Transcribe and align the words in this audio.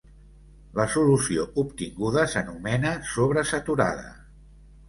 La 0.79 0.85
solució 0.93 1.43
obtinguda 1.63 2.25
s’anomena 2.33 2.97
sobresaturada. 3.13 4.11